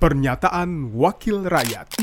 Pernyataan 0.00 0.96
Wakil 0.96 1.44
Rakyat 1.44 2.00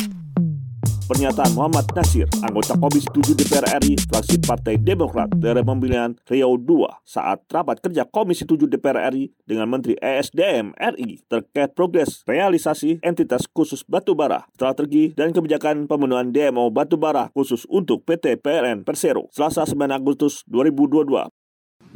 Pernyataan 1.09 1.49
Muhammad 1.57 1.89
Nasir, 1.97 2.29
anggota 2.45 2.77
Komisi 2.77 3.09
7 3.09 3.33
DPR 3.33 3.65
RI, 3.81 3.97
fraksi 3.97 4.37
Partai 4.37 4.77
Demokrat, 4.77 5.33
daerah 5.33 5.65
pemilihan 5.65 6.13
Riau 6.29 6.61
II, 6.61 6.85
saat 7.01 7.41
rapat 7.49 7.81
kerja 7.81 8.05
Komisi 8.05 8.45
7 8.45 8.69
DPR 8.69 9.09
RI 9.09 9.33
dengan 9.49 9.65
Menteri 9.73 9.97
ESDM 9.97 10.77
RI 10.77 11.25
terkait 11.25 11.73
progres 11.73 12.21
realisasi 12.29 13.01
entitas 13.01 13.49
khusus 13.49 13.81
batubara, 13.81 14.45
strategi 14.53 15.17
dan 15.17 15.33
kebijakan 15.33 15.89
pemenuhan 15.89 16.29
DMO 16.29 16.69
batubara 16.69 17.33
khusus 17.33 17.65
untuk 17.65 18.05
PT 18.05 18.37
PLN 18.45 18.85
Persero, 18.85 19.25
Selasa 19.33 19.65
9 19.65 19.73
Agustus 19.89 20.45
2022. 20.53 21.33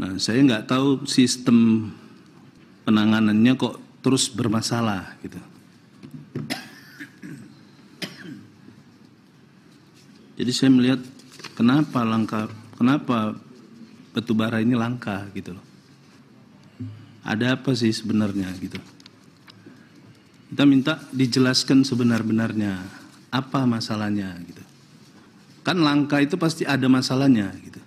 Nah, 0.01 0.17
saya 0.17 0.41
nggak 0.41 0.65
tahu 0.65 1.05
sistem 1.05 1.93
penanganannya 2.89 3.53
kok 3.53 3.77
terus 4.01 4.33
bermasalah 4.33 5.21
gitu. 5.21 5.50
Jadi 10.39 10.51
saya 10.55 10.71
melihat 10.71 11.01
kenapa 11.55 12.07
langka, 12.07 12.47
kenapa 12.79 13.35
batubara 14.15 14.63
ini 14.63 14.75
langka 14.75 15.27
gitu 15.35 15.55
loh. 15.55 15.65
Ada 17.21 17.59
apa 17.59 17.71
sih 17.75 17.91
sebenarnya 17.91 18.49
gitu. 18.57 18.79
Kita 20.51 20.63
minta 20.67 20.99
dijelaskan 21.15 21.87
sebenar-benarnya 21.87 22.81
apa 23.31 23.63
masalahnya 23.63 24.35
gitu. 24.43 24.63
Kan 25.63 25.79
langka 25.79 26.19
itu 26.19 26.35
pasti 26.35 26.67
ada 26.67 26.89
masalahnya 26.89 27.53
gitu. 27.61 27.79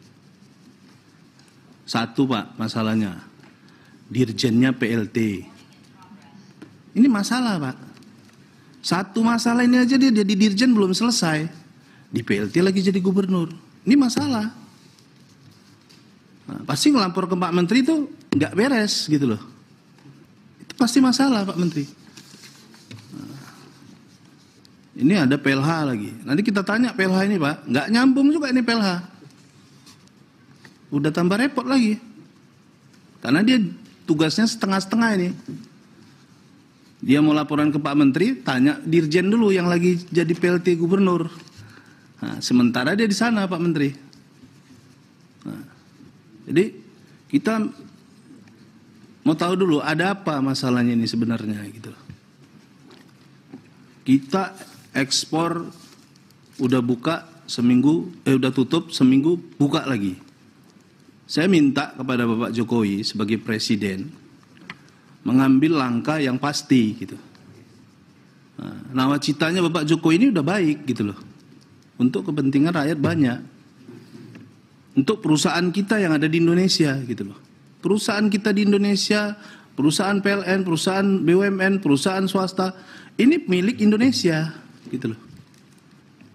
Satu 1.84 2.24
Pak 2.24 2.56
masalahnya, 2.56 3.20
dirjennya 4.08 4.72
PLT. 4.72 5.18
Ini 6.94 7.08
masalah 7.10 7.60
Pak. 7.60 7.76
Satu 8.80 9.20
masalah 9.24 9.64
ini 9.66 9.80
aja 9.80 9.96
dia 9.96 10.12
jadi 10.12 10.32
dirjen 10.32 10.72
belum 10.72 10.92
selesai 10.92 11.63
di 12.14 12.22
PLT 12.22 12.54
lagi 12.62 12.78
jadi 12.78 13.02
gubernur. 13.02 13.50
Ini 13.82 13.98
masalah. 13.98 14.46
Nah, 16.46 16.60
pasti 16.62 16.94
ngelapor 16.94 17.26
ke 17.26 17.34
Pak 17.34 17.50
Menteri 17.50 17.82
itu 17.82 18.06
nggak 18.30 18.54
beres 18.54 19.10
gitu 19.10 19.34
loh. 19.34 19.42
Itu 20.62 20.78
pasti 20.78 21.02
masalah 21.02 21.42
Pak 21.42 21.58
Menteri. 21.58 21.82
Nah, 23.18 23.42
ini 24.94 25.14
ada 25.18 25.34
PLH 25.34 25.70
lagi. 25.90 26.10
Nanti 26.22 26.46
kita 26.46 26.62
tanya 26.62 26.94
PLH 26.94 27.18
ini 27.26 27.36
Pak, 27.42 27.66
nggak 27.66 27.86
nyambung 27.90 28.30
juga 28.30 28.54
ini 28.54 28.62
PLH. 28.62 28.90
Udah 30.94 31.10
tambah 31.10 31.34
repot 31.34 31.66
lagi. 31.66 31.98
Karena 33.18 33.42
dia 33.42 33.58
tugasnya 34.06 34.46
setengah-setengah 34.46 35.10
ini. 35.18 35.28
Dia 37.04 37.18
mau 37.18 37.34
laporan 37.34 37.74
ke 37.74 37.82
Pak 37.82 37.96
Menteri, 37.98 38.38
tanya 38.38 38.78
Dirjen 38.80 39.28
dulu 39.28 39.50
yang 39.50 39.66
lagi 39.66 39.98
jadi 40.14 40.30
PLT 40.30 40.78
gubernur. 40.78 41.53
Nah, 42.24 42.40
sementara 42.40 42.96
dia 42.96 43.04
di 43.04 43.12
sana 43.12 43.44
Pak 43.44 43.60
Menteri. 43.60 43.92
Nah, 45.44 45.60
jadi 46.48 46.72
kita 47.28 47.60
mau 49.28 49.36
tahu 49.36 49.52
dulu 49.60 49.84
ada 49.84 50.16
apa 50.16 50.40
masalahnya 50.40 50.96
ini 50.96 51.04
sebenarnya 51.04 51.60
gitu. 51.68 51.92
Kita 54.08 54.56
ekspor 54.96 55.68
udah 56.64 56.80
buka 56.80 57.28
seminggu, 57.44 58.08
eh 58.24 58.40
udah 58.40 58.48
tutup 58.56 58.88
seminggu 58.88 59.36
buka 59.60 59.84
lagi. 59.84 60.16
Saya 61.28 61.44
minta 61.44 61.92
kepada 61.92 62.24
Bapak 62.24 62.56
Jokowi 62.56 63.04
sebagai 63.04 63.36
presiden 63.36 64.08
mengambil 65.28 65.76
langkah 65.76 66.16
yang 66.16 66.40
pasti 66.40 66.96
gitu. 66.96 67.20
Nah, 68.56 68.80
nawacitanya 68.96 69.60
Bapak 69.68 69.84
Jokowi 69.84 70.24
ini 70.24 70.26
udah 70.32 70.44
baik 70.44 70.88
gitu 70.88 71.12
loh 71.12 71.33
untuk 71.98 72.30
kepentingan 72.30 72.74
rakyat 72.74 72.98
banyak. 72.98 73.38
Untuk 74.94 75.22
perusahaan 75.22 75.66
kita 75.74 75.98
yang 75.98 76.14
ada 76.14 76.30
di 76.30 76.38
Indonesia 76.38 76.94
gitu 77.02 77.34
loh. 77.34 77.38
Perusahaan 77.82 78.26
kita 78.30 78.54
di 78.54 78.62
Indonesia, 78.62 79.34
perusahaan 79.74 80.22
PLN, 80.22 80.62
perusahaan 80.62 81.08
BUMN, 81.26 81.82
perusahaan 81.82 82.24
swasta, 82.30 82.72
ini 83.18 83.42
milik 83.46 83.82
Indonesia 83.82 84.54
gitu 84.88 85.14
loh. 85.14 85.20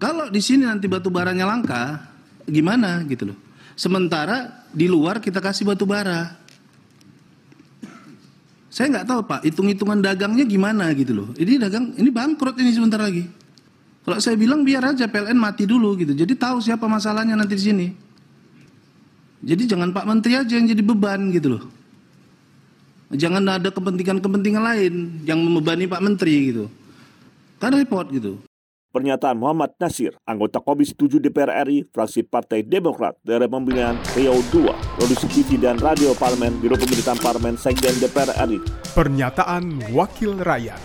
Kalau 0.00 0.32
di 0.32 0.40
sini 0.40 0.64
nanti 0.64 0.88
batu 0.88 1.12
baranya 1.12 1.44
langka, 1.44 2.08
gimana 2.48 3.04
gitu 3.08 3.32
loh. 3.32 3.38
Sementara 3.76 4.64
di 4.72 4.88
luar 4.88 5.20
kita 5.24 5.40
kasih 5.40 5.64
batu 5.68 5.84
bara. 5.88 6.36
Saya 8.70 8.86
nggak 8.92 9.06
tahu 9.08 9.20
Pak, 9.26 9.40
hitung-hitungan 9.44 9.98
dagangnya 9.98 10.46
gimana 10.46 10.92
gitu 10.94 11.12
loh. 11.16 11.28
Ini 11.34 11.58
dagang, 11.58 11.96
ini 11.98 12.08
bangkrut 12.08 12.54
ini 12.60 12.70
sebentar 12.70 13.02
lagi. 13.02 13.26
Kalau 14.00 14.16
saya 14.16 14.36
bilang 14.36 14.64
biar 14.64 14.80
aja 14.80 15.04
PLN 15.04 15.36
mati 15.36 15.68
dulu 15.68 15.92
gitu. 16.00 16.16
Jadi 16.16 16.32
tahu 16.32 16.64
siapa 16.64 16.88
masalahnya 16.88 17.36
nanti 17.36 17.52
di 17.52 17.64
sini. 17.64 17.86
Jadi 19.40 19.68
jangan 19.68 19.92
Pak 19.92 20.04
Menteri 20.08 20.36
aja 20.36 20.52
yang 20.56 20.68
jadi 20.68 20.80
beban 20.84 21.32
gitu 21.32 21.56
loh. 21.56 21.64
Jangan 23.10 23.42
ada 23.58 23.68
kepentingan-kepentingan 23.74 24.62
lain 24.62 24.94
yang 25.26 25.40
membebani 25.40 25.84
Pak 25.88 26.00
Menteri 26.00 26.52
gitu. 26.52 26.64
Kan 27.60 27.76
repot 27.76 28.08
gitu. 28.08 28.40
Pernyataan 28.90 29.38
Muhammad 29.38 29.70
Nasir, 29.78 30.18
anggota 30.26 30.58
Komisi 30.58 30.98
7 30.98 31.22
DPR 31.22 31.62
RI, 31.62 31.86
fraksi 31.94 32.26
Partai 32.26 32.66
Demokrat, 32.66 33.14
daerah 33.22 33.46
pemilihan 33.46 33.94
Riau 34.18 34.42
II, 34.50 34.66
produksi 34.98 35.30
TV 35.30 35.62
dan 35.62 35.78
radio 35.78 36.10
parlemen, 36.18 36.58
Biro 36.58 36.74
Pemerintahan 36.74 37.22
Parlemen, 37.22 37.54
Sekjen 37.54 37.94
DPR 38.02 38.34
RI. 38.50 38.58
Pernyataan 38.90 39.94
Wakil 39.94 40.42
Rakyat 40.42 40.82